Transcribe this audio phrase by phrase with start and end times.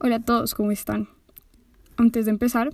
[0.00, 1.08] Hola a todos, ¿cómo están?
[1.96, 2.70] Antes de empezar,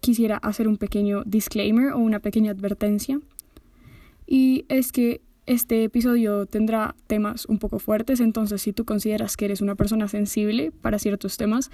[0.00, 3.20] quisiera hacer un pequeño disclaimer o una pequeña advertencia.
[4.26, 9.44] Y es que este episodio tendrá temas un poco fuertes, entonces si tú consideras que
[9.44, 11.70] eres una persona sensible para ciertos temas,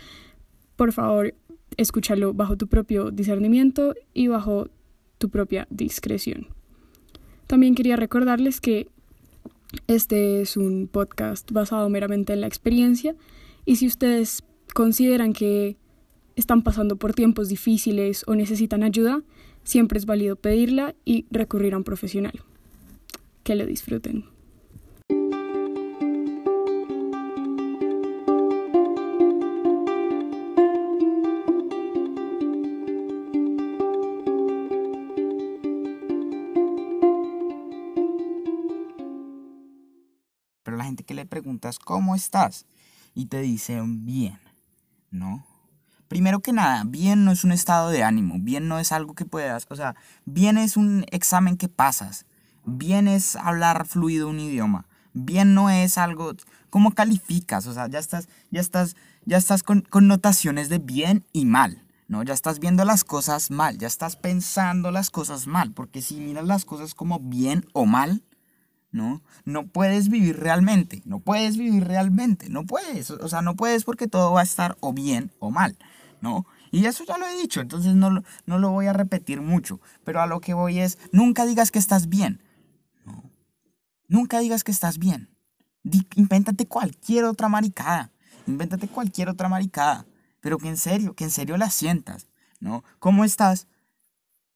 [0.77, 1.35] por favor,
[1.79, 4.69] escúchalo bajo tu propio discernimiento y bajo
[5.17, 6.49] tu propia discreción.
[7.47, 8.89] También quería recordarles que
[9.87, 13.17] este es un podcast basado meramente en la experiencia
[13.65, 15.77] y si ustedes consideran que
[16.37, 19.23] están pasando por tiempos difíciles o necesitan ayuda,
[19.65, 22.41] siempre es válido pedirla y recurrir a un profesional.
[23.43, 24.25] Que lo disfruten.
[40.63, 42.67] Pero la gente que le preguntas, ¿cómo estás?
[43.15, 44.46] Y te dicen, bien.
[45.11, 45.47] ¿No?
[46.09, 49.25] Primero que nada, bien no es un estado de ánimo, bien no es algo que
[49.25, 52.27] puedas, o sea, bien es un examen que pasas,
[52.65, 56.35] bien es hablar fluido un idioma, bien no es algo,
[56.71, 57.67] ¿cómo calificas?
[57.67, 62.23] O sea, ya estás, ya estás, ya estás con, notaciones de bien y mal, ¿no?
[62.23, 66.45] Ya estás viendo las cosas mal, ya estás pensando las cosas mal, porque si miras
[66.45, 68.23] las cosas como bien o mal,
[68.91, 69.23] ¿no?
[69.45, 74.09] No puedes vivir realmente, no puedes vivir realmente, no puedes, o sea, no puedes porque
[74.09, 75.77] todo va a estar o bien o mal,
[76.21, 76.47] ¿no?
[76.71, 80.21] Y eso ya lo he dicho, entonces no, no lo voy a repetir mucho, pero
[80.21, 82.43] a lo que voy es, nunca digas que estás bien.
[84.09, 85.29] Nunca digas que estás bien.
[86.15, 88.13] invéntate cualquier otra maricada,
[88.47, 90.07] invéntate cualquier otra maricada,
[90.41, 92.29] pero que en serio, que en serio la sientas,
[92.61, 92.85] ¿no?
[92.99, 93.67] ¿Cómo estás?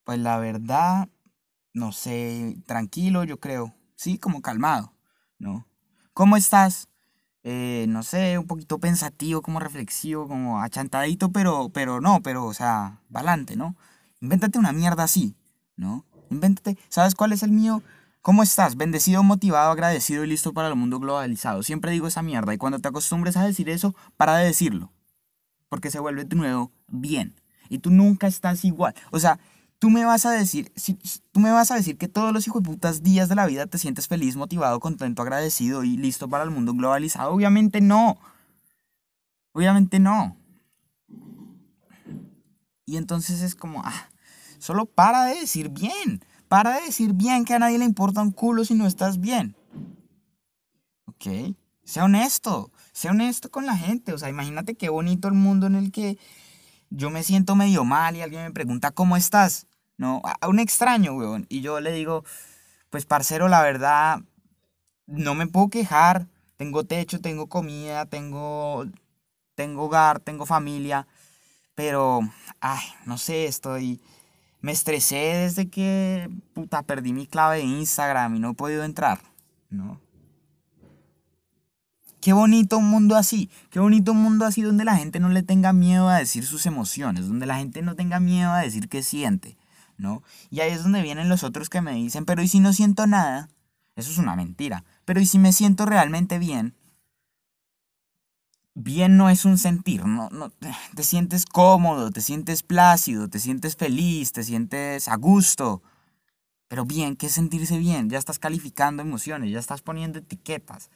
[0.04, 1.08] Pues la verdad,
[1.72, 4.94] no sé, tranquilo yo creo, sí, como calmado,
[5.38, 5.66] ¿no?
[6.14, 6.88] ¿Cómo estás?
[7.42, 12.54] Eh, no sé, un poquito pensativo, como reflexivo, como achantadito, pero, pero no, pero, o
[12.54, 13.76] sea, balante, ¿no?
[14.22, 15.36] Invéntate una mierda así,
[15.76, 16.06] ¿no?
[16.30, 17.82] Invéntate, ¿sabes cuál es el mío?
[18.22, 18.76] ¿Cómo estás?
[18.76, 21.62] Bendecido, motivado, agradecido y listo para el mundo globalizado.
[21.62, 24.92] Siempre digo esa mierda y cuando te acostumbres a decir eso, para de decirlo.
[25.68, 27.34] Porque se vuelve de nuevo bien.
[27.68, 28.94] Y tú nunca estás igual.
[29.10, 29.38] O sea,
[29.80, 30.98] Tú me vas a decir, si,
[31.32, 34.08] tú me vas a decir que todos los putas días de la vida te sientes
[34.08, 37.32] feliz, motivado, contento, agradecido y listo para el mundo globalizado.
[37.32, 38.18] Obviamente no.
[39.52, 40.36] Obviamente no.
[42.84, 44.10] Y entonces es como, ah,
[44.58, 46.22] solo para de decir bien.
[46.48, 49.56] Para de decir bien que a nadie le importa un culo si no estás bien.
[51.06, 51.54] ¿Ok?
[51.84, 52.70] Sea honesto.
[52.92, 54.12] Sea honesto con la gente.
[54.12, 56.18] O sea, imagínate qué bonito el mundo en el que
[56.90, 59.68] yo me siento medio mal y alguien me pregunta, ¿cómo estás?
[60.00, 60.22] ¿No?
[60.24, 61.44] A un extraño, weón.
[61.50, 62.24] Y yo le digo,
[62.88, 64.20] pues parcero, la verdad,
[65.06, 66.26] no me puedo quejar.
[66.56, 68.86] Tengo techo, tengo comida, tengo,
[69.54, 71.06] tengo hogar, tengo familia.
[71.74, 72.20] Pero,
[72.60, 74.00] ay, no sé, estoy...
[74.62, 79.20] Me estresé desde que, puta, perdí mi clave de Instagram y no he podido entrar,
[79.70, 80.00] ¿no?
[82.20, 85.42] Qué bonito un mundo así, qué bonito un mundo así donde la gente no le
[85.42, 89.02] tenga miedo a decir sus emociones, donde la gente no tenga miedo a decir qué
[89.02, 89.56] siente,
[90.00, 90.22] ¿no?
[90.50, 93.06] Y ahí es donde vienen los otros que me dicen, pero ¿y si no siento
[93.06, 93.48] nada?
[93.96, 94.84] Eso es una mentira.
[95.04, 96.74] Pero ¿y si me siento realmente bien?
[98.74, 100.50] Bien no es un sentir, no, no,
[100.94, 105.82] te sientes cómodo, te sientes plácido, te sientes feliz, te sientes a gusto.
[106.68, 108.08] Pero bien, ¿qué es sentirse bien?
[108.10, 110.88] Ya estás calificando emociones, ya estás poniendo etiquetas.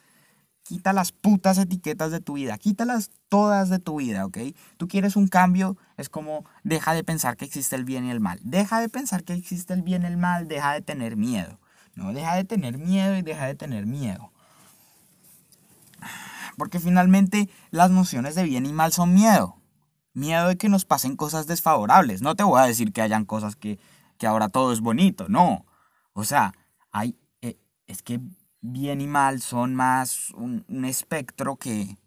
[0.64, 4.38] Quita las putas etiquetas de tu vida, quítalas todas de tu vida, ¿ok?
[4.78, 8.20] Tú quieres un cambio, es como deja de pensar que existe el bien y el
[8.20, 8.41] mal.
[8.42, 11.60] Deja de pensar que existe el bien y el mal, deja de tener miedo.
[11.94, 14.32] No, deja de tener miedo y deja de tener miedo.
[16.56, 19.60] Porque finalmente las nociones de bien y mal son miedo.
[20.14, 22.22] Miedo de que nos pasen cosas desfavorables.
[22.22, 23.78] No te voy a decir que hayan cosas que,
[24.16, 25.66] que ahora todo es bonito, no.
[26.12, 26.54] O sea,
[26.91, 28.20] hay, eh, es que
[28.66, 31.98] bien y mal son más un, espectro que,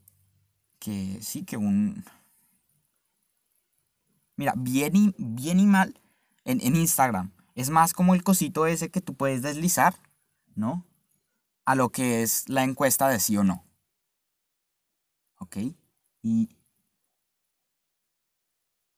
[0.80, 2.04] que sí, que un...
[4.36, 6.00] Mira, bien y, bien y mal
[6.46, 9.96] en, en Instagram es más como el cosito ese que tú puedes deslizar,
[10.56, 10.86] ¿no?
[11.66, 13.64] A lo que es la encuesta de sí o no.
[15.40, 15.58] ¿Ok?
[16.24, 16.50] Y,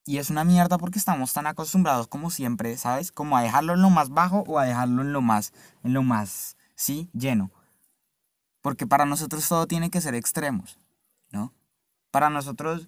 [0.05, 3.11] y es una mierda porque estamos tan acostumbrados como siempre, ¿sabes?
[3.11, 5.53] Como a dejarlo en lo más bajo o a dejarlo en lo más,
[5.83, 7.09] en lo más ¿sí?
[7.13, 7.51] Lleno.
[8.61, 10.79] Porque para nosotros todo tiene que ser extremos,
[11.31, 11.53] ¿no?
[12.09, 12.87] Para nosotros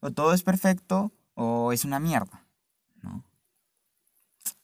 [0.00, 2.44] o todo es perfecto o es una mierda,
[3.02, 3.24] ¿no?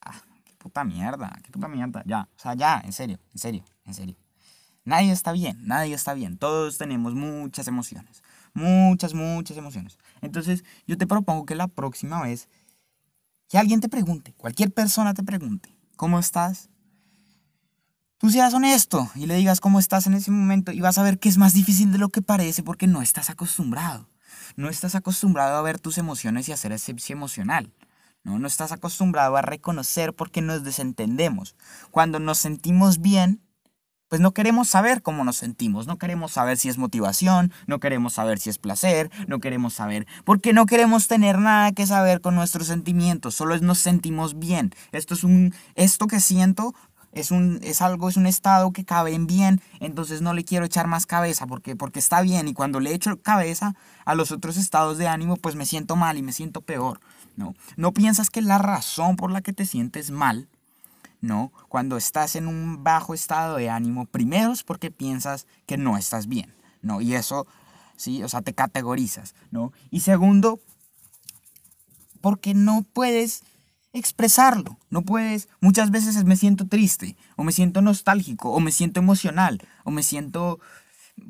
[0.02, 3.64] Ah, qué puta mierda, qué puta mierda, ya, o sea, ya, en serio, en serio,
[3.87, 4.17] en serio.
[4.84, 8.22] Nadie está bien, nadie está bien, todos tenemos muchas emociones,
[8.52, 9.99] muchas, muchas emociones.
[10.20, 12.49] Entonces, yo te propongo que la próxima vez
[13.49, 16.69] que alguien te pregunte, cualquier persona te pregunte, ¿cómo estás?
[18.19, 21.19] Tú seas honesto y le digas cómo estás en ese momento y vas a ver
[21.19, 24.09] que es más difícil de lo que parece porque no estás acostumbrado.
[24.57, 27.75] No estás acostumbrado a ver tus emociones y hacer asepsia emocional.
[28.25, 28.39] ¿no?
[28.39, 31.57] no estás acostumbrado a reconocer porque nos desentendemos.
[31.91, 33.43] Cuando nos sentimos bien,
[34.09, 38.15] pues no queremos saber cómo nos sentimos, no queremos saber si es motivación, no queremos
[38.15, 42.35] saber si es placer, no queremos saber, porque no queremos tener nada que saber con
[42.35, 44.71] nuestros sentimientos, solo nos sentimos bien.
[44.93, 46.75] Esto es un esto que siento
[47.17, 50.67] es un es algo, es un estado que cabe en bien, entonces no le quiero
[50.67, 53.75] echar más cabeza porque porque está bien y cuando le echo cabeza
[54.05, 57.01] a los otros estados de ánimo, pues me siento mal y me siento peor.
[57.37, 60.49] No, no piensas que la razón por la que te sientes mal
[61.21, 61.51] ¿no?
[61.69, 66.27] Cuando estás en un bajo estado de ánimo, primero es porque piensas que no estás
[66.27, 67.01] bien, ¿no?
[67.01, 67.47] Y eso,
[67.97, 69.73] sí, o sea, te categorizas, ¿no?
[69.91, 70.61] Y segundo,
[72.21, 73.43] porque no puedes
[73.98, 79.00] expresarlo, no puedes, muchas veces me siento triste, o me siento nostálgico, o me siento
[79.00, 80.60] emocional, o me siento,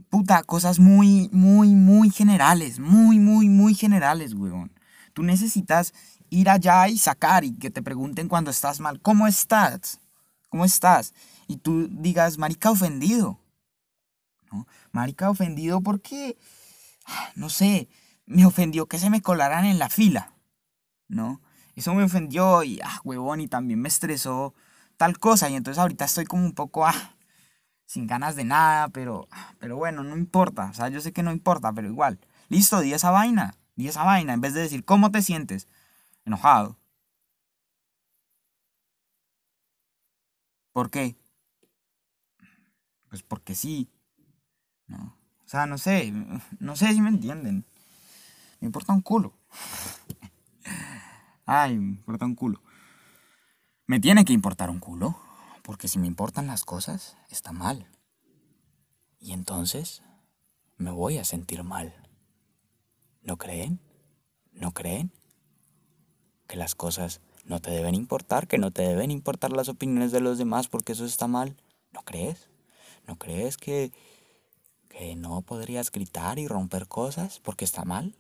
[0.09, 4.73] puta, cosas muy, muy, muy generales, muy, muy, muy generales, weón.
[5.13, 5.95] Tú necesitas
[6.29, 10.01] ir allá y sacar y que te pregunten cuando estás mal, ¿cómo estás?
[10.49, 11.15] ¿Cómo estás?
[11.47, 13.41] Y tú digas, marica ofendido.
[14.51, 14.67] ¿No?
[14.93, 16.37] Marica ofendido porque,
[17.35, 17.89] no sé,
[18.27, 20.33] me ofendió que se me colaran en la fila.
[21.09, 21.41] ¿No?
[21.77, 24.55] Eso me ofendió y, ah, huevón, y también me estresó
[24.97, 25.49] tal cosa.
[25.51, 27.17] Y entonces ahorita estoy como un poco, ah,
[27.87, 29.29] sin ganas de nada, pero,
[29.61, 30.71] pero bueno, no importa.
[30.71, 32.19] O sea, yo sé que no importa, pero igual.
[32.49, 33.55] Listo, di esa vaina.
[33.77, 34.35] Di esa vaina.
[34.35, 35.69] En vez de decir, ¿cómo te sientes?
[36.27, 36.77] enojado.
[40.73, 41.17] ¿Por qué?
[43.09, 43.89] Pues porque sí.
[44.89, 45.17] ¿no?
[45.45, 46.13] O sea, no sé,
[46.59, 47.65] no sé si me entienden.
[48.61, 49.39] Me importa un culo.
[51.47, 52.61] Ay, me importa un culo.
[53.87, 55.17] Me tiene que importar un culo,
[55.63, 57.87] porque si me importan las cosas, está mal.
[59.19, 60.03] Y entonces
[60.77, 61.95] me voy a sentir mal.
[63.23, 63.81] ¿No creen?
[64.53, 65.13] ¿No creen?
[66.47, 70.21] que las cosas no te deben importar, que no te deben importar las opiniones de
[70.21, 71.57] los demás porque eso está mal.
[71.93, 72.49] ¿No crees?
[73.07, 73.93] ¿No crees que,
[74.89, 78.17] que no podrías gritar y romper cosas porque está mal?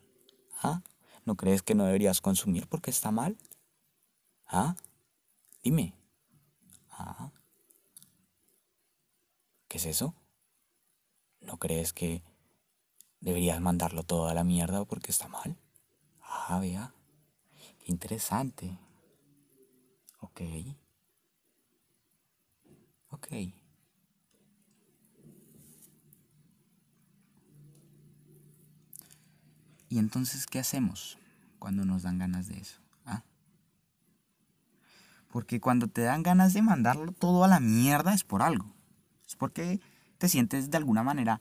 [0.62, 0.82] ¿Ah?
[1.26, 3.36] ¿No crees que no deberías consumir porque está mal?
[4.46, 4.76] ¿Ah?
[5.62, 5.92] Dime.
[6.92, 7.32] ¿Ah?
[9.66, 10.14] ¿Qué es eso?
[11.40, 12.22] ¿No crees que
[13.20, 15.56] deberías mandarlo todo a la mierda porque está mal?
[16.22, 16.94] Ah, vea.
[17.86, 18.78] Interesante.
[20.20, 20.40] Ok.
[23.10, 23.28] Ok.
[29.96, 31.16] ¿Y entonces qué hacemos
[31.58, 32.82] cuando nos dan ganas de eso?
[33.06, 33.22] ¿Ah?
[35.32, 38.66] Porque cuando te dan ganas de mandarlo todo a la mierda es por algo.
[39.26, 39.80] Es porque
[40.18, 41.40] te sientes de alguna manera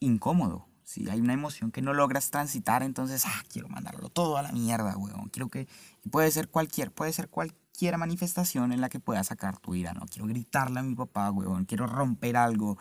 [0.00, 4.42] incómodo si hay una emoción que no logras transitar, entonces, ah, quiero mandarlo todo a
[4.42, 5.30] la mierda, weón.
[5.30, 5.66] Quiero que.
[6.10, 10.04] puede ser cualquier, puede ser cualquier manifestación en la que pueda sacar tu ira, ¿no?
[10.04, 11.64] Quiero gritarle a mi papá, weón.
[11.64, 12.76] Quiero romper algo.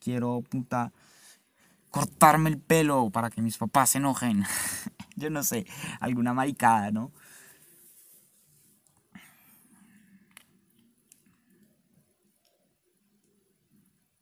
[0.00, 0.92] Quiero, puta,
[1.92, 4.42] cortarme el pelo para que mis papás se enojen.
[5.16, 5.64] Yo no sé,
[6.00, 7.12] alguna maricada, ¿no?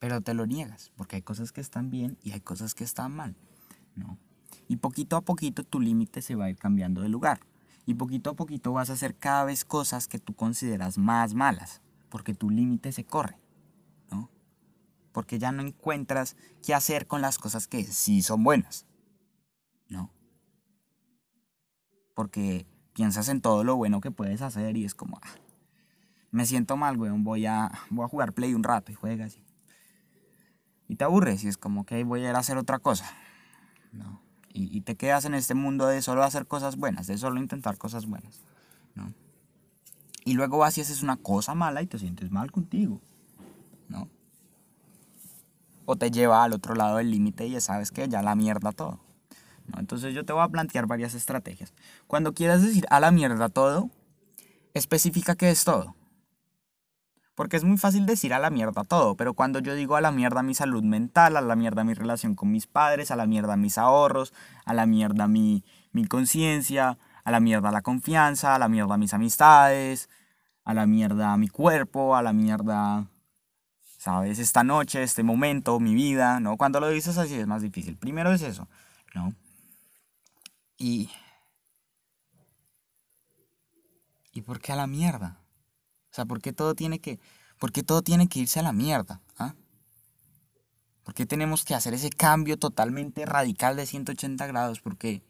[0.00, 3.14] pero te lo niegas, porque hay cosas que están bien y hay cosas que están
[3.14, 3.36] mal,
[3.94, 4.18] ¿no?
[4.66, 7.40] Y poquito a poquito tu límite se va a ir cambiando de lugar.
[7.86, 11.82] Y poquito a poquito vas a hacer cada vez cosas que tú consideras más malas,
[12.08, 13.36] porque tu límite se corre.
[15.12, 18.86] Porque ya no encuentras qué hacer con las cosas que sí son buenas,
[19.88, 20.10] ¿no?
[22.14, 25.34] Porque piensas en todo lo bueno que puedes hacer y es como, ah,
[26.30, 29.44] me siento mal, weón, voy a, voy a jugar play un rato y juegas así
[30.90, 33.08] y te aburres y es como que voy a ir a hacer otra cosa.
[33.92, 34.20] ¿no?
[34.52, 38.06] Y, te quedas en este mundo de solo hacer cosas buenas, de solo intentar cosas
[38.06, 38.42] buenas.
[38.96, 39.14] ¿no?
[40.24, 43.00] Y luego vas y haces una cosa mala y te sientes mal contigo.
[43.88, 44.08] ¿no?
[45.84, 48.72] O te lleva al otro lado del límite y ya sabes que ya la mierda
[48.72, 49.00] todo.
[49.66, 49.80] ¿no?
[49.80, 51.72] Entonces yo te voy a plantear varias estrategias.
[52.06, 53.90] Cuando quieras decir a la mierda todo,
[54.74, 55.96] especifica qué es todo.
[57.34, 60.12] Porque es muy fácil decir a la mierda todo, pero cuando yo digo a la
[60.12, 63.56] mierda mi salud mental, a la mierda mi relación con mis padres, a la mierda
[63.56, 64.34] mis ahorros,
[64.66, 69.14] a la mierda mi, mi conciencia, a la mierda la confianza, a la mierda mis
[69.14, 70.10] amistades,
[70.64, 73.06] a la mierda mi cuerpo, a la mierda,
[74.00, 74.38] ¿sabes?
[74.38, 76.56] Esta noche, este momento, mi vida, ¿no?
[76.56, 77.98] Cuando lo dices así es más difícil.
[77.98, 78.66] Primero es eso.
[79.14, 79.34] ¿no?
[80.78, 81.10] Y...
[84.32, 85.38] ¿Y por qué a la mierda?
[86.10, 87.20] O sea, ¿por qué todo tiene que,
[87.58, 89.20] por qué todo tiene que irse a la mierda?
[89.36, 89.54] ¿Ah?
[91.02, 94.80] ¿Por qué tenemos que hacer ese cambio totalmente radical de 180 grados?
[94.80, 95.22] Porque,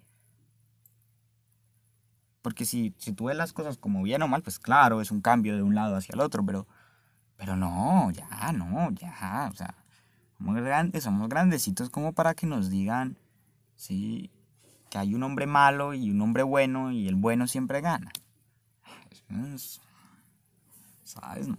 [2.40, 5.22] porque si, si tú ves las cosas como bien o mal, pues claro, es un
[5.22, 6.68] cambio de un lado hacia el otro, pero,
[7.40, 9.74] pero no, ya, no, ya, o sea,
[10.36, 13.16] somos, grandes, somos grandecitos como para que nos digan,
[13.76, 14.30] sí,
[14.90, 18.12] que hay un hombre malo y un hombre bueno y el bueno siempre gana.
[21.02, 21.48] ¿Sabes?
[21.48, 21.56] No.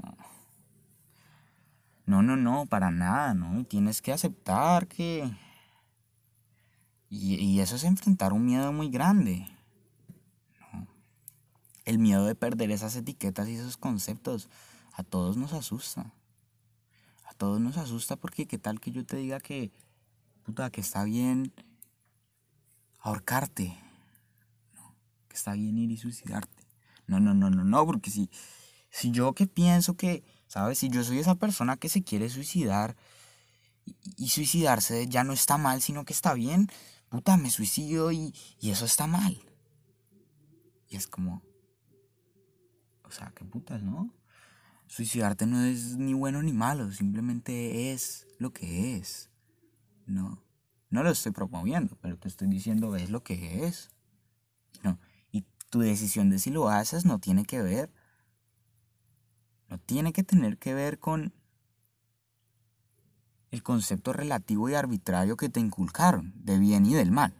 [2.05, 3.63] No, no, no, para nada, ¿no?
[3.63, 5.31] Tienes que aceptar que...
[7.09, 9.47] Y, eso es enfrentar un miedo muy grande.
[11.85, 14.47] El miedo de perder esas etiquetas y esos conceptos
[14.93, 16.13] a todos nos asusta.
[17.25, 19.71] A todos nos asusta porque qué tal que yo te diga que,
[20.43, 21.53] puta, que está bien
[22.99, 23.77] ahorcarte.
[25.27, 26.63] Que está bien ir y suicidarte.
[27.07, 28.29] No, no, no, no, no, porque si,
[28.89, 30.79] si yo que pienso que ¿Sabes?
[30.79, 32.97] Si yo soy esa persona que se quiere suicidar
[34.17, 36.67] y, suicidarse ya no está mal, sino que está bien,
[37.07, 39.41] puta, me suicido y, y eso está mal.
[40.89, 41.41] Y es como,
[43.05, 44.13] o sea, qué putas, ¿no?
[44.91, 49.29] Suicidarte no es ni bueno ni malo, simplemente es lo que es.
[50.05, 50.43] No,
[50.89, 53.89] no lo estoy promoviendo, pero te estoy diciendo es lo que es.
[54.83, 54.99] No,
[55.31, 57.89] y tu decisión de si lo haces no tiene que ver
[59.69, 61.33] no tiene que tener que ver con
[63.51, 67.33] el concepto relativo y arbitrario que te inculcaron, de bien y del mal,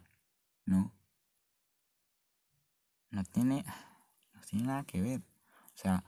[0.64, 0.90] ¿no?
[3.10, 3.66] No tiene,
[4.32, 5.20] no tiene nada que ver.
[5.20, 6.02] O sea,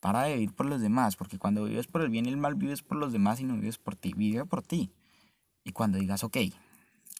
[0.00, 2.54] para de vivir por los demás, porque cuando vives por el bien y el mal,
[2.54, 4.92] vives por los demás y no vives por ti, vive por ti.
[5.64, 6.36] Y cuando digas, ok,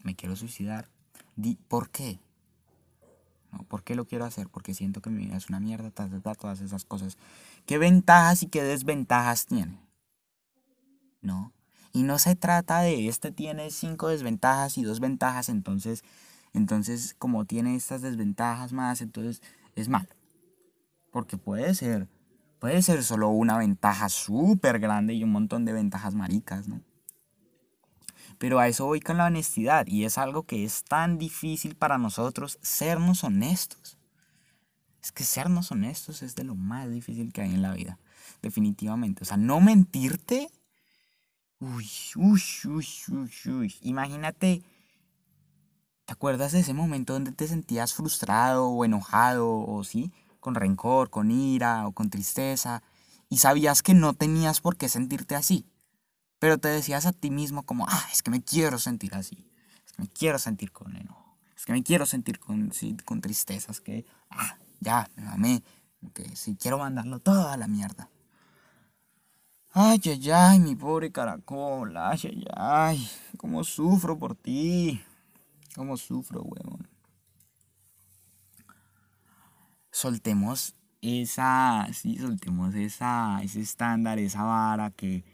[0.02, 0.88] me quiero suicidar,
[1.34, 2.20] di por qué.
[3.68, 4.48] ¿Por qué lo quiero hacer?
[4.48, 7.16] Porque siento que mi vida es una mierda, todas esas cosas.
[7.64, 9.80] ¿Qué ventajas y qué desventajas tiene?
[11.22, 11.52] ¿No?
[11.92, 16.04] Y no se trata de este tiene cinco desventajas y dos ventajas, entonces,
[16.52, 19.40] entonces como tiene estas desventajas más, entonces
[19.74, 20.08] es malo.
[21.10, 22.08] Porque puede ser,
[22.58, 26.80] puede ser solo una ventaja súper grande y un montón de ventajas maricas, ¿no?
[28.38, 31.96] Pero a eso voy con la honestidad y es algo que es tan difícil para
[31.96, 33.98] nosotros sernos honestos.
[35.02, 37.98] Es que sernos honestos es de lo más difícil que hay en la vida,
[38.42, 39.22] definitivamente.
[39.22, 40.50] O sea, no mentirte.
[41.60, 43.74] Uy, uy, uy, uy, uy.
[43.82, 44.62] Imagínate,
[46.04, 50.12] ¿te acuerdas de ese momento donde te sentías frustrado o enojado o sí?
[50.46, 52.84] Con rencor, con ira o con tristeza
[53.28, 55.66] y sabías que no tenías por qué sentirte así
[56.38, 59.50] pero te decías a ti mismo como, ah, es que me quiero sentir así,
[59.84, 63.20] es que me quiero sentir con enojo, es que me quiero sentir con, sí, con
[63.20, 65.62] tristezas, que, ah, ya, me amé,
[66.14, 68.08] que sí, quiero mandarlo todo a la mierda.
[69.72, 75.02] Ay, ay, ay, mi pobre caracol, ay, ay, ay, cómo sufro por ti,
[75.74, 76.88] cómo sufro, huevón.
[79.96, 85.24] Soltemos esa, sí, soltemos esa, ese estándar, esa vara que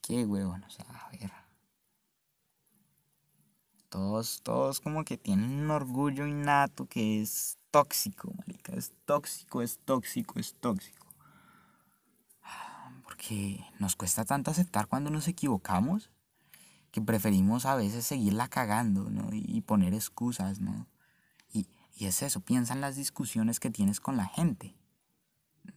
[0.00, 1.30] qué huevón, o sea, a ver.
[3.90, 8.72] Todos, todos como que tienen un orgullo innato que es tóxico, marica.
[8.72, 11.08] Es tóxico, es tóxico, es tóxico.
[13.04, 16.10] Porque nos cuesta tanto aceptar cuando nos equivocamos
[16.92, 19.28] que preferimos a veces seguirla cagando, ¿no?
[19.34, 20.86] Y poner excusas, ¿no?
[21.96, 24.76] Y, es eso, piensa en las discusiones que tienes con la gente.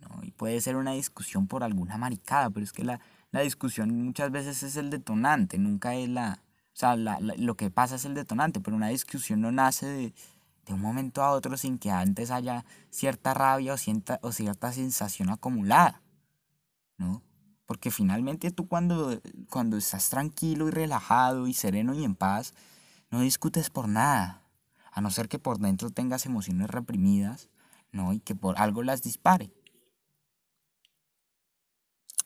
[0.02, 0.24] ¿no?
[0.24, 3.00] Y puede ser una discusión por alguna maricada, pero es que la,
[3.32, 6.42] la discusión muchas veces es el detonante, nunca es la...
[6.74, 10.14] O sea, lo que pasa es el detonante, pero una discusión no nace de,
[10.70, 15.30] un momento a otro sin que antes haya cierta rabia o, cierta, o cierta sensación
[15.30, 16.04] acumulada,
[16.98, 17.24] ¿no?
[17.66, 22.54] Porque finalmente tú cuando, cuando estás tranquilo y relajado y sereno y en paz,
[23.10, 24.44] no discutes por nada,
[24.92, 27.50] a no ser que por dentro tengas emociones reprimidas,
[27.92, 28.14] ¿no?
[28.14, 29.52] Y que por algo las dispare.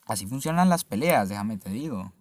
[0.06, 2.12] Así funcionan las peleas, déjame te digo.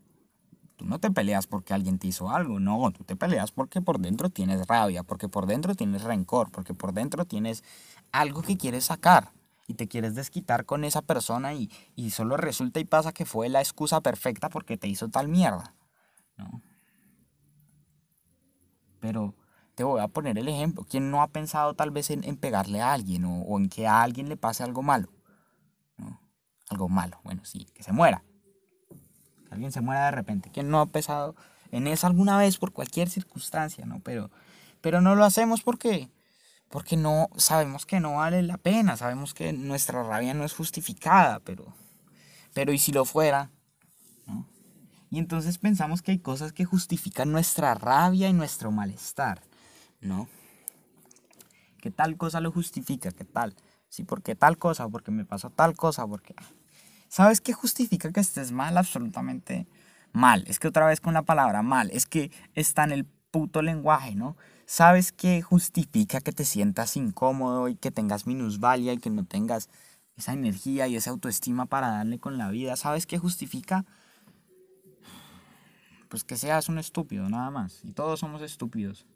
[0.77, 3.99] Tú no te peleas porque alguien te hizo algo, no, tú te peleas porque por
[3.99, 7.63] dentro tienes rabia, porque por dentro tienes rencor, porque por dentro tienes
[8.11, 9.33] algo que quieres sacar
[9.67, 13.49] y te quieres desquitar con esa persona y, y solo resulta y pasa que fue
[13.49, 15.75] la excusa perfecta porque te hizo tal mierda.
[16.37, 16.63] ¿no?
[19.01, 19.35] Pero
[19.75, 20.87] te voy a poner el ejemplo.
[20.89, 24.03] ¿Quién no ha pensado tal vez en, pegarle a alguien o, o en que a
[24.03, 25.09] alguien le pase algo malo?
[26.73, 27.21] algo malo.
[27.23, 28.25] Bueno, sí, que se muera.
[29.47, 30.51] Que alguien se muera de repente.
[30.53, 31.37] ¿Quién no ha, pesado,
[31.71, 34.01] en esa alguna vez por cualquier circunstancia, ¿no?
[34.01, 34.31] Pero,
[34.81, 36.11] pero no lo hacemos porque,
[36.69, 41.41] porque no, sabemos que no vale la pena, sabemos que nuestra rabia no es justificada,
[41.41, 41.75] pero,
[42.53, 43.51] pero ¿y si lo fuera?
[44.27, 44.47] ¿no?
[45.11, 49.43] Y entonces pensamos que hay cosas que justifican nuestra rabia y nuestro malestar,
[50.03, 50.29] ¿no?
[51.81, 53.55] Que tal cosa lo justifica, que tal.
[53.89, 56.35] Sí, porque tal cosa, porque me pasó tal cosa, porque...
[57.09, 58.79] ¿Sabes qué justifica que estés mal?
[58.79, 59.67] Absolutamente
[60.13, 60.45] mal.
[60.47, 64.15] Es que otra vez con la palabra mal, es que está en el puto lenguaje,
[64.15, 64.37] ¿no?
[64.65, 69.69] ¿Sabes qué justifica que te sientas incómodo y que tengas minusvalía y que no tengas
[70.17, 72.77] esa energía y esa autoestima para darle con la vida?
[72.77, 73.85] ¿Sabes qué justifica?
[76.09, 77.85] Pues que seas un estúpido, nada más.
[77.85, 79.07] Y todos somos estúpidos.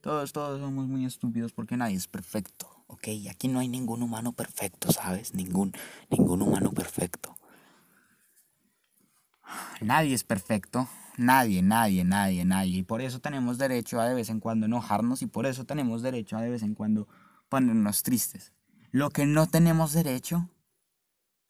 [0.00, 2.68] Todos, todos somos muy estúpidos porque nadie es perfecto.
[2.86, 5.34] Ok, aquí no hay ningún humano perfecto, ¿sabes?
[5.34, 5.72] Ningún,
[6.08, 7.36] ningún humano perfecto.
[9.80, 10.88] Nadie es perfecto.
[11.16, 12.78] Nadie, nadie, nadie, nadie.
[12.78, 16.00] Y por eso tenemos derecho a de vez en cuando enojarnos y por eso tenemos
[16.00, 17.08] derecho a de vez en cuando
[17.50, 18.52] ponernos tristes.
[18.90, 20.48] Lo que no tenemos derecho,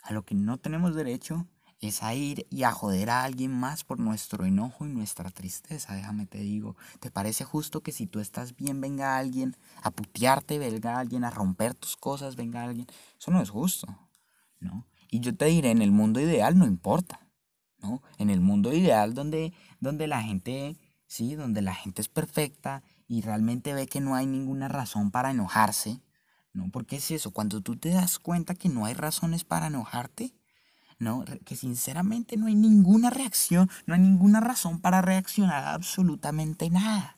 [0.02, 1.46] a lo que no tenemos derecho
[1.80, 5.94] es a ir y a joder a alguien más por nuestro enojo y nuestra tristeza,
[5.94, 6.76] déjame te digo.
[7.00, 11.30] ¿Te parece justo que si tú estás bien venga alguien a putearte, venga alguien a
[11.30, 12.86] romper tus cosas, venga alguien?
[13.18, 13.86] Eso no es justo,
[14.58, 14.86] ¿no?
[15.10, 17.26] Y yo te diré, en el mundo ideal no importa,
[17.78, 18.02] ¿no?
[18.18, 23.22] En el mundo ideal donde, donde la gente, sí, donde la gente es perfecta y
[23.22, 26.02] realmente ve que no hay ninguna razón para enojarse,
[26.52, 26.70] ¿no?
[26.70, 30.34] Porque es eso, cuando tú te das cuenta que no hay razones para enojarte,
[31.00, 31.24] ¿no?
[31.44, 37.16] Que sinceramente no hay ninguna reacción, no hay ninguna razón para reaccionar a absolutamente nada.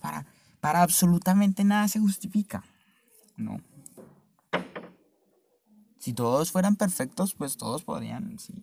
[0.00, 0.24] Para,
[0.60, 2.64] para absolutamente nada se justifica,
[3.36, 3.60] ¿no?
[5.98, 8.54] Si todos fueran perfectos, pues todos podrían, sí.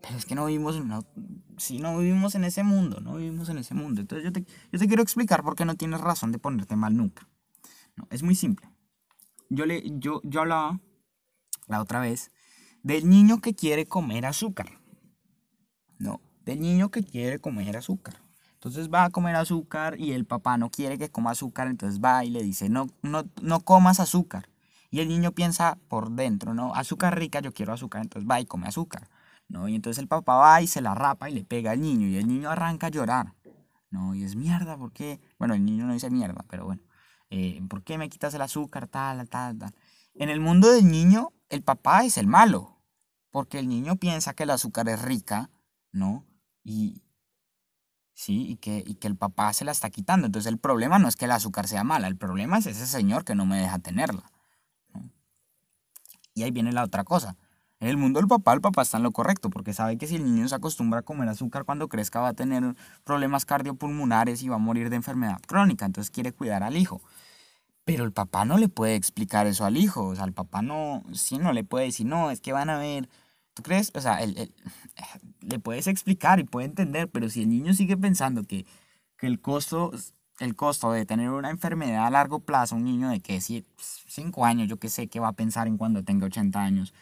[0.00, 0.90] Pero es que no vivimos en
[1.56, 4.00] sí, no vivimos en ese mundo, no vivimos en ese mundo.
[4.00, 6.96] Entonces yo te, yo te quiero explicar por qué no tienes razón de ponerte mal
[6.96, 7.28] nunca.
[7.96, 8.68] No, es muy simple.
[9.50, 10.80] Yo, le, yo, yo hablaba
[11.66, 12.30] la otra vez
[12.84, 14.78] del niño que quiere comer azúcar.
[15.98, 18.14] No, del niño que quiere comer azúcar.
[18.52, 22.24] Entonces va a comer azúcar y el papá no quiere que coma azúcar, entonces va
[22.24, 24.48] y le dice, no, no, no comas azúcar.
[24.90, 26.74] Y el niño piensa por dentro, ¿no?
[26.74, 29.08] Azúcar rica, yo quiero azúcar, entonces va y come azúcar.
[29.48, 29.66] ¿no?
[29.68, 32.16] Y entonces el papá va y se la rapa y le pega al niño y
[32.16, 33.34] el niño arranca a llorar.
[33.90, 34.14] ¿no?
[34.14, 35.20] Y es mierda, ¿por qué?
[35.38, 36.82] Bueno, el niño no dice mierda, pero bueno.
[37.30, 38.88] Eh, ¿Por qué me quitas el azúcar?
[38.88, 39.74] Tal, tal, tal.
[40.14, 42.73] En el mundo del niño, el papá es el malo
[43.34, 45.50] porque el niño piensa que el azúcar es rica,
[45.90, 46.24] ¿no?
[46.62, 47.02] Y,
[48.12, 50.26] sí, y que, y que el papá se la está quitando.
[50.26, 53.24] Entonces el problema no es que el azúcar sea mala, el problema es ese señor
[53.24, 54.30] que no me deja tenerla.
[56.32, 57.36] Y ahí viene la otra cosa.
[57.80, 60.14] En el mundo del papá, el papá está en lo correcto, porque sabe que si
[60.14, 62.62] el niño se acostumbra a comer azúcar cuando crezca va a tener
[63.02, 67.02] problemas cardiopulmonares y va a morir de enfermedad crónica, entonces quiere cuidar al hijo.
[67.84, 71.02] Pero el papá no le puede explicar eso al hijo, o sea, el papá no,
[71.12, 73.08] sí no le puede decir, no, es que van a ver
[73.54, 73.92] ¿Tú crees?
[73.94, 74.18] O sea,
[75.40, 78.66] le puedes explicar y puede entender, pero si el niño sigue pensando que,
[79.20, 79.92] el, costo,
[80.40, 84.68] el costo de tener una enfermedad a largo plazo, un niño de que 5 años,
[84.68, 86.92] yo qué sé, qué va a pensar en cuando tenga 80 años,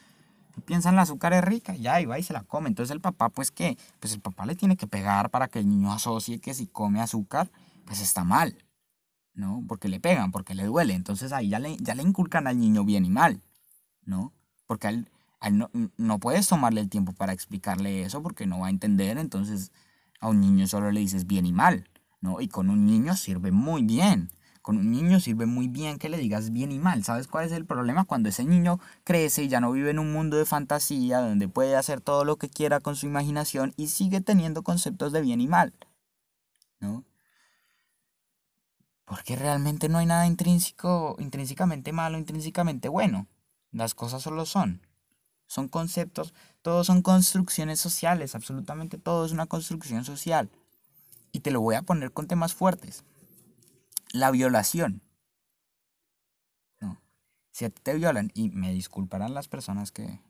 [0.67, 2.69] piensa en la azúcar es rica, ya, y va y se la come.
[2.69, 5.69] Entonces el papá, pues qué, pues el papá le tiene que pegar para que el
[5.69, 7.51] niño asocie que si come azúcar,
[7.87, 8.57] pues está mal,
[9.35, 9.65] ¿no?
[9.67, 10.95] Porque le pegan, porque le duele.
[10.95, 13.43] Entonces ahí ya le, ya le inculcan al niño bien y mal,
[14.05, 14.33] ¿no?
[14.67, 15.09] Porque al,
[15.51, 19.73] no, no puedes tomarle el tiempo para explicarle eso porque no va a entender, entonces
[20.21, 21.89] a un niño solo le dices bien y mal,
[22.21, 22.41] ¿no?
[22.41, 24.31] Y con un niño sirve muy bien.
[24.63, 27.03] Con un niño sirve muy bien que le digas bien y mal.
[27.03, 28.05] ¿Sabes cuál es el problema?
[28.05, 31.75] Cuando ese niño crece y ya no vive en un mundo de fantasía donde puede
[31.75, 35.49] hacer todo lo que quiera con su imaginación y sigue teniendo conceptos de bien y
[35.49, 35.75] mal.
[36.79, 37.05] ¿No?
[39.05, 43.27] Porque realmente no hay nada intrínseco, intrínsecamente malo, intrínsecamente bueno.
[43.73, 44.81] Las cosas solo son
[45.53, 50.51] son conceptos, todos son construcciones sociales, absolutamente todo es una construcción social.
[51.31, 53.05] Y te lo voy a poner con temas fuertes.
[54.15, 55.03] La violación.
[56.81, 57.03] No.
[57.51, 60.23] Si a ti te violan, y me disculparán las personas que,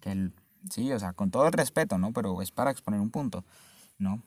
[0.00, 0.30] que
[0.70, 2.12] sí, o sea, con todo el respeto, ¿no?
[2.12, 3.46] Pero es para exponer un punto,
[3.96, 4.22] ¿no?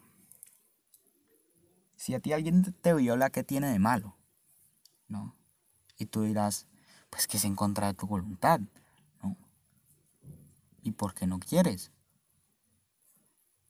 [1.96, 4.18] Si a ti alguien te viola, ¿qué tiene de malo?
[5.08, 5.36] ¿No?
[6.00, 6.66] Y tú dirás,
[7.12, 8.62] pues que es en contra de tu voluntad.
[10.82, 11.92] ¿Y por qué no quieres?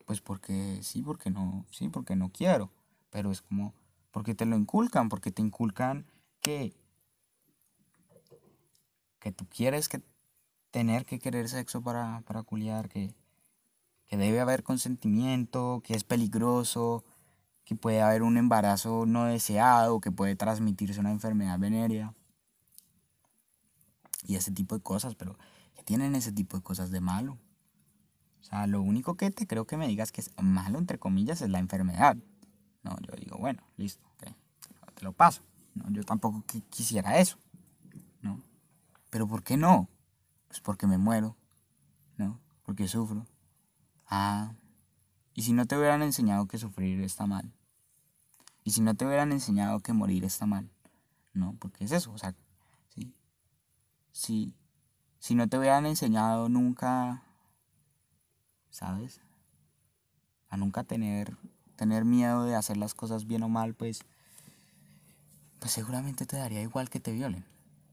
[0.06, 2.71] Pues porque sí, porque no, sí, porque no quiero.
[3.10, 3.74] Pero es como,
[4.12, 6.06] porque te lo inculcan, porque te inculcan
[6.41, 6.74] que,
[9.19, 10.02] que tú quieres que
[10.71, 13.13] tener que querer sexo para, para culiar, que,
[14.08, 17.04] que debe haber consentimiento, que es peligroso,
[17.65, 22.13] que puede haber un embarazo no deseado, que puede transmitirse una enfermedad venérea
[24.24, 25.38] y ese tipo de cosas, pero
[25.82, 27.39] ¿qué tienen ese tipo de cosas de malo?
[28.39, 31.41] O sea, lo único que te creo que me digas que es malo, entre comillas,
[31.41, 32.17] es la enfermedad.
[32.84, 35.41] No, yo digo, bueno, listo, te lo paso.
[35.74, 37.38] No, yo tampoco quisiera eso.
[38.22, 38.44] ¿no?
[39.10, 39.89] Pero ¿por qué no?
[40.48, 41.36] Pues porque me muero,
[42.17, 42.39] ¿no?
[42.63, 43.26] Porque sufro.
[44.06, 44.54] Ah,
[45.34, 47.52] y si no te hubieran enseñado que sufrir está mal.
[48.63, 50.70] Y si no te hubieran enseñado que morir está mal.
[51.34, 51.56] ¿No?
[51.60, 52.36] Porque es eso, o sea,
[52.89, 53.15] sí.
[54.12, 54.54] Si,
[55.21, 57.21] si no te hubieran enseñado nunca,
[58.71, 59.21] ¿sabes?
[60.49, 61.38] A nunca tener,
[61.75, 64.01] tener miedo de hacer las cosas bien o mal, pues,
[65.60, 67.45] pues seguramente te daría igual que te violen.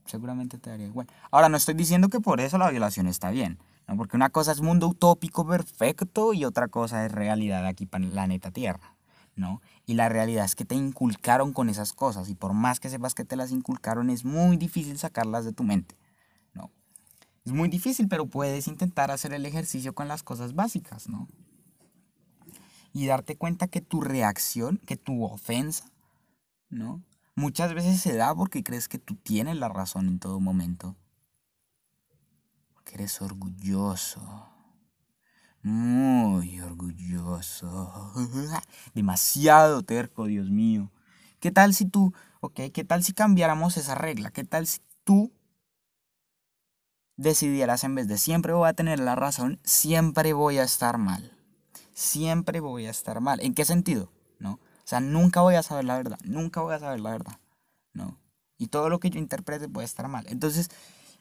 [0.06, 1.06] Seguramente te daría igual.
[1.30, 3.58] Ahora, no estoy diciendo que por eso la violación está bien.
[3.86, 3.98] ¿no?
[3.98, 8.94] Porque una cosa es mundo utópico perfecto y otra cosa es realidad aquí, planeta Tierra.
[9.36, 9.60] ¿no?
[9.84, 13.14] Y la realidad es que te inculcaron con esas cosas y por más que sepas
[13.14, 15.94] que te las inculcaron es muy difícil sacarlas de tu mente.
[17.48, 21.26] Es muy difícil, pero puedes intentar hacer el ejercicio con las cosas básicas, ¿no?
[22.92, 25.90] Y darte cuenta que tu reacción, que tu ofensa,
[26.68, 27.02] ¿no?
[27.36, 30.94] Muchas veces se da porque crees que tú tienes la razón en todo momento.
[32.74, 34.20] Porque eres orgulloso
[35.62, 38.12] muy orgulloso.
[38.94, 40.92] Demasiado terco, Dios mío.
[41.40, 44.30] ¿Qué tal si tú, ok, qué tal si cambiáramos esa regla?
[44.30, 45.32] ¿Qué tal si tú
[47.18, 51.36] decidieras en vez de siempre voy a tener la razón, siempre voy a estar mal?
[51.92, 53.40] Siempre voy a estar mal.
[53.40, 54.10] ¿En qué sentido?
[54.38, 54.52] ¿No?
[54.52, 57.38] O sea, nunca voy a saber la verdad, nunca voy a saber la verdad,
[57.92, 58.18] ¿no?
[58.56, 60.24] Y todo lo que yo interprete puede estar mal.
[60.28, 60.70] Entonces,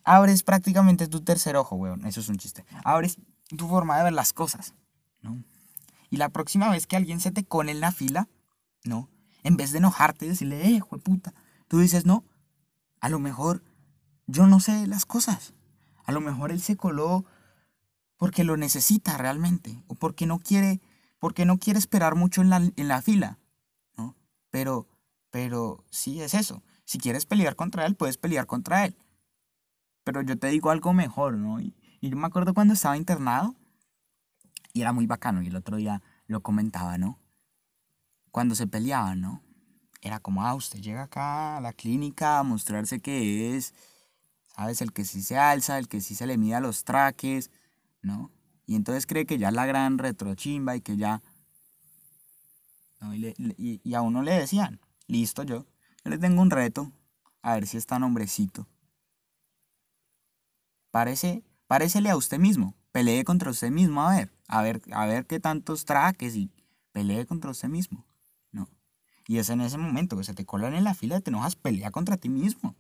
[0.04, 2.06] abres prácticamente tu tercer ojo, weón.
[2.06, 2.66] Eso es un chiste.
[2.86, 3.18] Abres
[3.50, 4.74] tu forma de ver las cosas,
[5.22, 5.44] ¿no?
[6.10, 8.30] Y la próxima vez que alguien se te cone en la fila,
[8.84, 9.10] ¿no?
[9.44, 11.34] En vez de enojarte y decirle, eh, puta,
[11.68, 12.24] tú dices, no,
[13.02, 13.64] a lo mejor
[14.28, 15.54] yo no sé las cosas.
[16.08, 17.26] A lo mejor él se coló
[18.18, 20.82] porque lo necesita realmente, o porque no quiere,
[21.20, 23.38] porque no quiere esperar mucho en la, en la fila,
[23.96, 24.16] ¿no?
[24.50, 24.88] Pero,
[25.30, 26.64] pero sí es eso.
[26.86, 28.98] Si quieres pelear contra él, puedes pelear contra él.
[30.04, 31.60] Pero yo te digo algo mejor, ¿no?
[31.60, 33.56] Y yo me acuerdo cuando estaba internado
[34.74, 37.20] y era muy bacano y el otro día lo comentaba, ¿no?
[38.32, 39.44] Cuando se peleaban, ¿no?
[40.02, 43.74] Era como, ah, usted llega acá a la clínica a mostrarse que es,
[44.58, 44.82] ¿sabes?
[44.82, 47.52] El que sí se alza, el que sí se le mida los traques,
[48.02, 48.32] ¿no?
[48.66, 51.22] Y entonces cree que ya es la gran retrochimba y que ya...
[53.00, 53.16] ¿no?
[53.16, 55.66] Y, y, a uno le decían, listo yo,
[56.04, 56.92] yo le tengo un reto,
[57.42, 58.68] a ver si está nombrecito.
[60.92, 65.26] Parece Parécele a usted mismo, pelee contra usted mismo, a ver, a ver, a ver
[65.28, 66.50] qué tantos traques y
[66.94, 68.06] pelee contra usted mismo,
[68.54, 68.70] ¿no?
[69.28, 71.92] Y es en ese momento que se te colan en la fila, te enojas, pelea
[71.92, 72.74] contra ti mismo.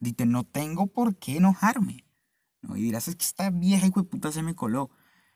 [0.00, 2.04] Dite, no tengo por qué enojarme.
[2.62, 2.76] ¿no?
[2.76, 4.90] Y dirás, es que esta vieja hijo de puta se me coló.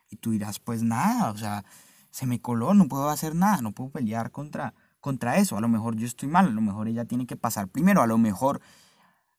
[0.09, 1.64] Y tú dirás, pues nada, o sea,
[2.11, 5.57] se me coló, no puedo hacer nada, no puedo pelear contra, contra eso.
[5.57, 8.07] A lo mejor yo estoy mal, a lo mejor ella tiene que pasar primero, a
[8.07, 8.61] lo mejor,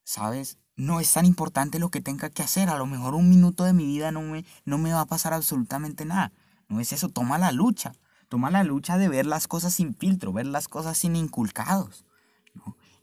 [0.03, 0.57] ¿sabes?
[0.75, 2.69] no es tan importante lo que tenga que hacer.
[2.69, 5.33] A lo mejor un minuto de mi vida no me, no me va a pasar
[5.33, 6.31] absolutamente nada.
[6.67, 7.93] No es eso, toma la lucha.
[8.29, 12.05] Toma la lucha de ver las cosas sin filtro, ver las cosas sin inculcados.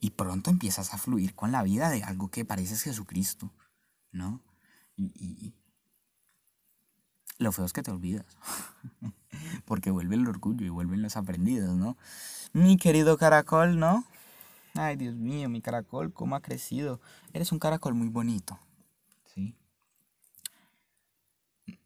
[0.00, 3.52] Y pronto empiezas a fluir con la vida de algo que pareces Jesucristo.
[4.12, 4.40] ¿No?
[4.96, 5.54] Y,
[7.38, 8.36] lo feo es que te olvidas.
[9.64, 11.96] Porque vuelve el orgullo y vuelven los aprendidos, ¿no?
[12.52, 14.04] Mi querido caracol, ¿no?
[14.74, 17.00] Ay, Dios mío, mi caracol, cómo ha crecido.
[17.32, 18.58] Eres un caracol muy bonito.
[19.24, 19.56] ¿Sí?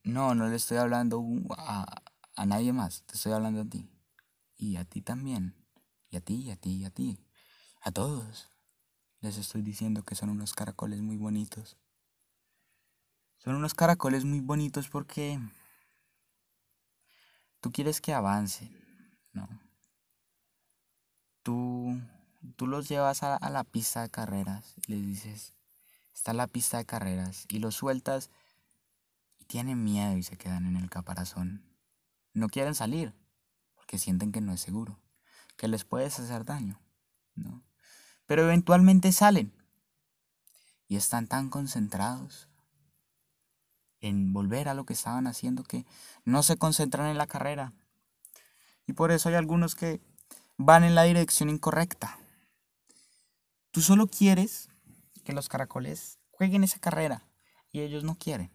[0.03, 1.25] No, no le estoy hablando
[1.57, 2.03] a,
[2.37, 3.03] a nadie más.
[3.07, 3.89] Te estoy hablando a ti.
[4.57, 5.55] Y a ti también.
[6.11, 7.19] Y a ti, y a ti, y a ti.
[7.85, 8.49] A todos.
[9.21, 11.77] Les estoy diciendo que son unos caracoles muy bonitos.
[13.39, 15.39] Son unos caracoles muy bonitos porque
[17.61, 18.75] tú quieres que avancen,
[19.33, 19.49] ¿no?
[21.43, 22.01] Tú
[22.57, 25.55] tú los llevas a, la pista de carreras y les dices,
[26.15, 28.31] está la pista de carreras y los sueltas
[29.39, 31.65] y tienen miedo y se quedan en el caparazón.
[32.33, 33.15] No quieren salir
[33.75, 35.01] porque sienten que no es seguro,
[35.57, 36.81] que les puedes hacer daño,
[37.35, 37.63] ¿no?
[38.27, 39.53] Pero eventualmente salen
[40.89, 42.49] y están tan concentrados
[44.01, 45.87] en volver a lo que estaban haciendo que
[46.25, 47.73] no se concentran en la carrera.
[48.87, 50.01] Y por eso hay algunos que
[50.57, 52.19] van en la dirección incorrecta.
[53.71, 54.69] Tú solo quieres
[55.25, 57.27] que los caracoles jueguen esa carrera
[57.73, 58.51] y ellos no quieren.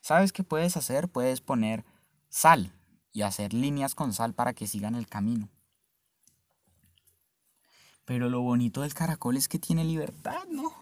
[0.00, 1.08] ¿Sabes qué puedes hacer?
[1.08, 1.84] Puedes poner
[2.28, 2.72] sal
[3.12, 5.48] y hacer líneas con sal para que sigan el camino.
[8.06, 10.72] Pero lo bonito del caracol es que tiene libertad, ¿no?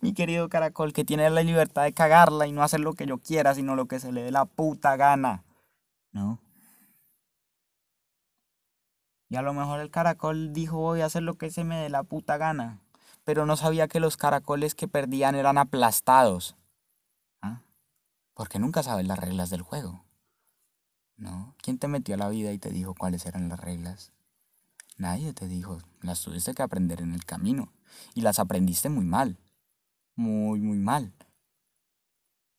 [0.00, 3.18] Mi querido caracol, que tiene la libertad de cagarla y no hacer lo que yo
[3.18, 5.44] quiera, sino lo que se le dé la puta gana,
[6.12, 6.38] ¿no?
[9.28, 11.88] Y a lo mejor el caracol dijo voy a hacer lo que se me dé
[11.88, 12.80] la puta gana,
[13.24, 16.56] pero no sabía que los caracoles que perdían eran aplastados.
[17.42, 17.60] ¿Ah?
[18.34, 20.04] Porque nunca sabes las reglas del juego.
[21.16, 21.54] ¿No?
[21.62, 24.12] ¿Quién te metió a la vida y te dijo cuáles eran las reglas?
[25.00, 27.72] Nadie te dijo, las tuviste que aprender en el camino.
[28.14, 29.38] Y las aprendiste muy mal.
[30.14, 31.14] Muy, muy mal.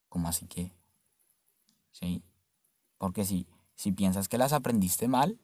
[0.10, 0.72] ¿Cómo así que?
[1.92, 2.24] Sí.
[2.98, 5.40] Porque si, si piensas que las aprendiste mal,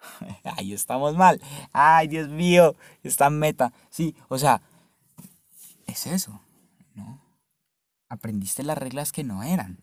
[0.56, 1.38] ahí estamos mal.
[1.70, 3.74] Ay, Dios mío, esta meta.
[3.90, 4.62] Sí, o sea,
[5.86, 6.40] es eso,
[6.94, 7.20] ¿no?
[8.08, 9.76] Aprendiste las reglas que no eran.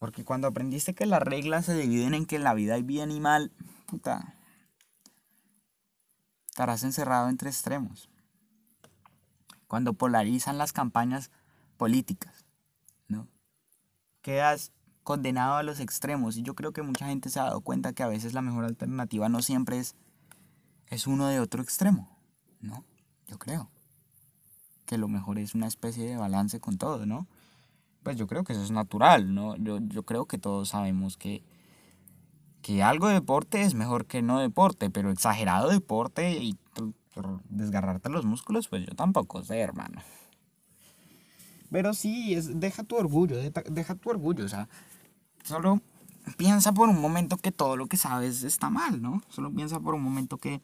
[0.00, 3.12] Porque cuando aprendiste que las reglas se dividen en que en la vida hay bien
[3.12, 3.52] y mal,
[3.86, 4.34] puta,
[6.60, 8.10] estarás encerrado entre extremos.
[9.66, 11.30] Cuando polarizan las campañas
[11.78, 12.44] políticas,
[13.08, 13.28] ¿no?
[14.20, 14.70] Quedas
[15.02, 18.02] condenado a los extremos y yo creo que mucha gente se ha dado cuenta que
[18.02, 19.94] a veces la mejor alternativa no siempre es,
[20.88, 22.14] es uno de otro extremo,
[22.60, 22.84] ¿no?
[23.26, 23.70] Yo creo
[24.84, 27.26] que lo mejor es una especie de balance con todo, ¿no?
[28.02, 29.56] pues yo creo que eso es natural, ¿no?
[29.56, 31.42] Yo, yo creo que todos sabemos que,
[32.62, 36.58] que algo de deporte es mejor que no deporte, pero exagerado deporte y
[37.48, 40.00] desgarrarte los músculos, pues yo tampoco sé, hermano.
[41.70, 44.68] Pero sí, es, deja tu orgullo, deja, tu orgullo, o sea,
[45.44, 45.80] solo
[46.36, 49.22] piensa por un momento que todo lo que sabes está mal, ¿no?
[49.28, 50.62] Solo piensa por un momento que,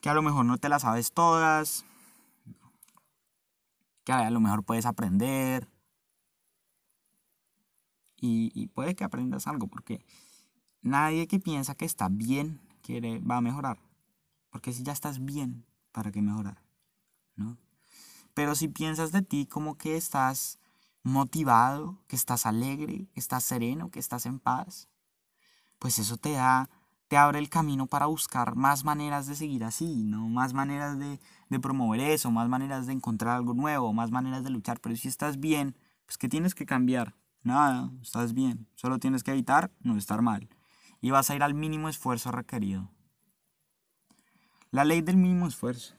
[0.00, 1.84] que a lo mejor no te las sabes todas,
[4.04, 5.68] que a lo mejor puedes aprender,
[8.24, 10.04] y, puede que aprendas algo, porque
[10.82, 13.78] nadie que piensa que está bien quiere, va a mejorar.
[14.50, 16.62] Porque si ya estás bien, ¿para qué mejorar?
[17.36, 17.56] ¿No?
[18.34, 20.58] Pero si piensas de ti como que estás
[21.02, 24.88] motivado, que estás alegre, que estás sereno, que estás en paz,
[25.78, 26.70] pues eso te da,
[27.08, 30.28] te abre el camino para buscar más maneras de seguir así, ¿no?
[30.28, 31.18] Más maneras de,
[31.48, 34.80] de promover eso, más maneras de encontrar algo nuevo, más maneras de luchar.
[34.80, 37.14] Pero si estás bien, pues ¿qué tienes que cambiar?
[37.42, 38.68] Nada, estás bien.
[38.76, 40.48] Solo tienes que evitar no estar mal.
[41.02, 42.88] Y vas a ir al mínimo esfuerzo requerido.
[44.70, 45.94] La ley del mínimo esfuerzo.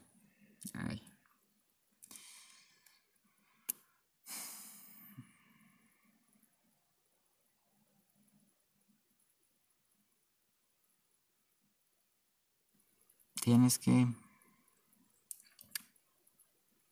[13.40, 14.08] Tienes que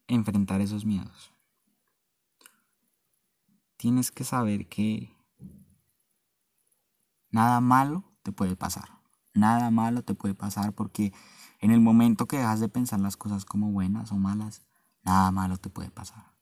[0.07, 1.33] enfrentar esos miedos
[3.83, 5.11] tienes que saber que
[7.33, 9.01] nada malo te puede pasar.
[9.35, 11.13] Nada malo te puede pasar porque
[11.59, 14.63] en el momento que dejas de pensar las cosas como buenas o malas,
[15.03, 16.37] nada malo te puede pasar.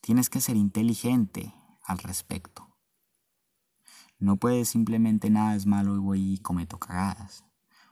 [0.00, 2.68] Tienes que ser inteligente al respecto.
[4.18, 7.44] No puedes simplemente nada es malo y voy y cometo cagadas.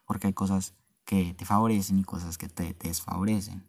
[0.05, 3.69] Porque hay cosas que te favorecen y cosas que te desfavorecen.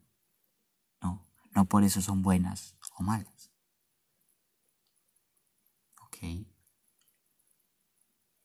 [1.01, 3.51] No, no por eso son buenas o malas.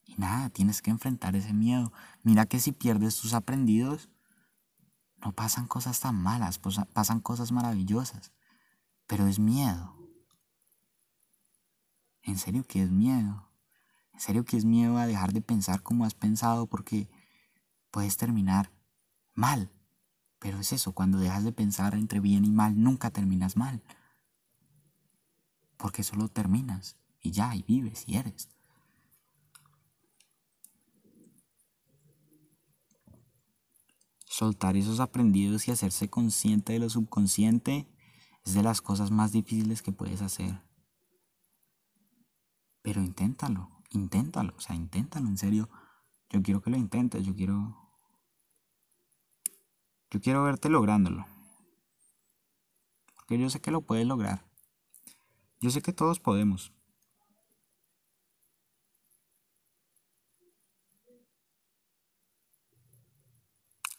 [0.06, 1.92] Y nada, tienes que enfrentar ese miedo.
[2.22, 4.08] Mira que si pierdes tus aprendidos,
[5.18, 6.60] no pasan cosas tan malas,
[6.92, 8.32] pasan cosas maravillosas.
[9.06, 9.94] Pero es miedo.
[12.22, 13.48] En serio que es miedo.
[14.12, 17.08] En serio que es miedo a dejar de pensar como has pensado porque
[17.90, 18.70] puedes terminar
[19.34, 19.70] mal.
[20.38, 23.82] Pero es eso, cuando dejas de pensar entre bien y mal, nunca terminas mal.
[25.76, 28.55] Porque solo terminas y ya, y vives y eres.
[34.36, 37.88] Soltar esos aprendidos y hacerse consciente de lo subconsciente
[38.44, 40.60] es de las cosas más difíciles que puedes hacer.
[42.82, 45.70] Pero inténtalo, inténtalo, o sea, inténtalo, en serio.
[46.28, 47.78] Yo quiero que lo intentes, yo quiero...
[50.10, 51.24] Yo quiero verte lográndolo.
[53.14, 54.44] Porque yo sé que lo puedes lograr.
[55.62, 56.74] Yo sé que todos podemos.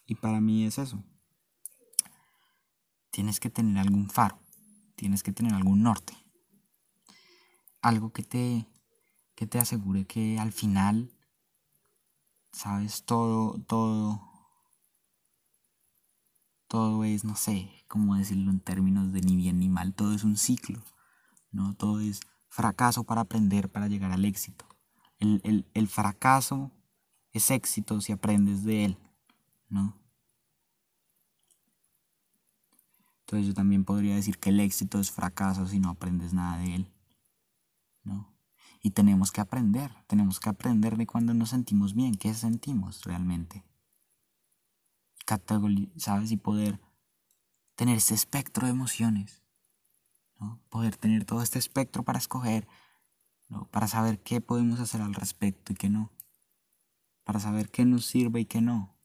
[0.07, 1.03] Y para mí es eso.
[3.11, 4.39] Tienes que tener algún faro,
[4.95, 6.13] tienes que tener algún norte.
[7.81, 8.67] Algo que te,
[9.35, 11.11] que te asegure que al final,
[12.53, 14.21] sabes, todo, todo,
[16.67, 20.23] todo es, no sé, cómo decirlo en términos de ni bien ni mal, todo es
[20.23, 20.81] un ciclo,
[21.51, 21.75] ¿no?
[21.75, 24.65] Todo es fracaso para aprender, para llegar al éxito.
[25.19, 26.71] El, el, el fracaso
[27.33, 28.97] es éxito si aprendes de él,
[29.69, 29.97] ¿no?
[33.21, 36.75] Entonces yo también podría decir que el éxito es fracaso si no aprendes nada de
[36.75, 36.91] él,
[38.03, 38.34] ¿no?
[38.82, 43.65] Y tenemos que aprender, tenemos que aprender de cuando nos sentimos bien, qué sentimos realmente.
[45.97, 46.32] ¿Sabes?
[46.32, 46.80] Y poder
[47.75, 49.43] tener ese espectro de emociones,
[50.39, 50.62] ¿no?
[50.69, 52.65] Poder tener todo este espectro para escoger,
[53.49, 53.65] ¿no?
[53.71, 56.13] Para saber qué podemos hacer al respecto y qué no.
[57.25, 58.96] Para saber qué nos sirve y qué no.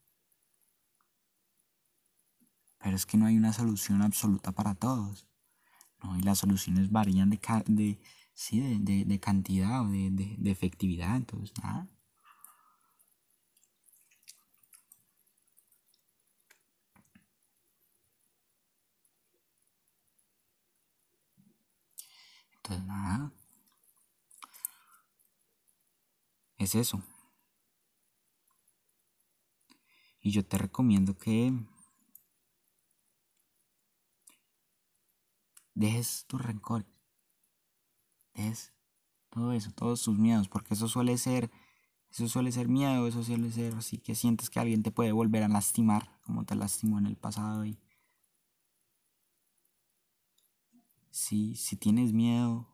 [2.82, 5.26] Pero es que no hay una solución absoluta para todos.
[6.02, 6.18] ¿no?
[6.18, 8.00] Y las soluciones varían de, de,
[8.34, 11.16] sí, de, de cantidad o de, de, efectividad.
[11.16, 11.88] Entonces, nada.
[22.56, 23.32] Entonces, nada.
[26.58, 27.02] Es eso.
[30.22, 31.52] Y yo te recomiendo que
[35.82, 36.86] dejes tu rencor,
[38.34, 38.72] dejes
[39.30, 41.50] todo eso, todos tus miedos, porque eso suele ser,
[42.10, 45.42] eso suele ser miedo, eso suele ser así que sientes que alguien te puede volver
[45.44, 47.78] a lastimar, como te lastimó en el pasado y
[51.10, 52.66] si, si tienes miedo,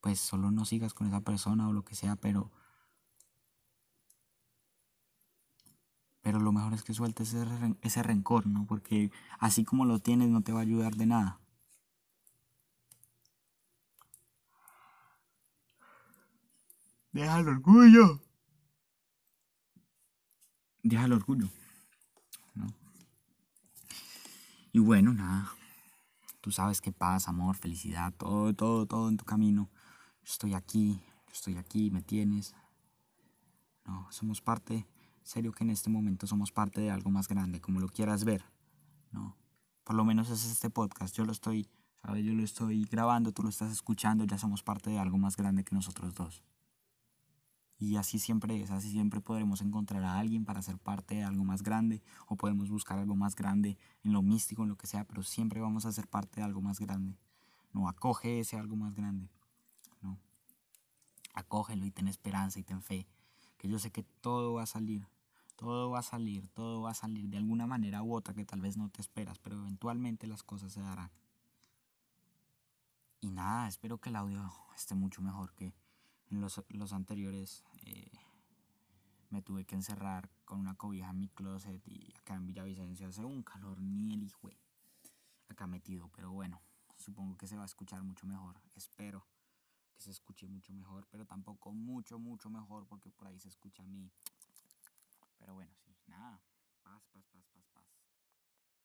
[0.00, 2.50] pues solo no sigas con esa persona o lo que sea, pero
[6.22, 8.66] pero lo mejor es que sueltes ese, ese rencor, ¿no?
[8.66, 11.43] Porque así como lo tienes no te va a ayudar de nada.
[17.14, 18.20] Deja el orgullo.
[20.82, 21.48] Deja el orgullo.
[24.72, 25.52] Y bueno, nada.
[26.40, 29.70] Tú sabes qué pasa, amor, felicidad, todo, todo, todo en tu camino.
[30.24, 31.00] estoy aquí,
[31.32, 32.56] estoy aquí, me tienes.
[33.84, 34.84] No, somos parte,
[35.22, 38.44] serio que en este momento somos parte de algo más grande, como lo quieras ver.
[39.12, 39.36] No,
[39.84, 41.14] por lo menos es este podcast.
[41.14, 41.68] Yo lo estoy,
[42.02, 45.36] sabes, yo lo estoy grabando, tú lo estás escuchando, ya somos parte de algo más
[45.36, 46.42] grande que nosotros dos.
[47.78, 51.44] Y así siempre es, así siempre podremos encontrar a alguien para ser parte de algo
[51.44, 55.04] más grande o podemos buscar algo más grande en lo místico, en lo que sea,
[55.04, 57.16] pero siempre vamos a ser parte de algo más grande.
[57.72, 59.28] No, acoge ese algo más grande.
[60.00, 60.18] No.
[61.34, 63.06] Acógelo y ten esperanza y ten fe,
[63.58, 65.08] que yo sé que todo va a salir,
[65.56, 68.60] todo va a salir, todo va a salir de alguna manera u otra que tal
[68.60, 71.10] vez no te esperas, pero eventualmente las cosas se darán.
[73.20, 75.74] Y nada, espero que el audio esté mucho mejor que
[76.34, 78.10] en los, anteriores eh,
[79.30, 83.24] me tuve que encerrar con una cobija en mi closet y acá en Villavicencio hace
[83.24, 84.50] un calor ni el hijo
[85.48, 86.62] acá metido, pero bueno,
[86.96, 89.26] supongo que se va a escuchar mucho mejor, espero
[89.94, 93.84] que se escuche mucho mejor, pero tampoco mucho, mucho mejor porque por ahí se escucha
[93.84, 94.10] a mí.
[95.38, 96.40] Pero bueno, sí, nada,
[96.82, 97.93] paz, paz, paz, paz, paz.